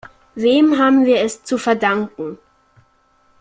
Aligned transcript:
Wem 0.33 0.79
haben 0.79 1.05
wir 1.05 1.21
es 1.21 1.43
zu 1.43 1.59
verdanken? 1.59 2.39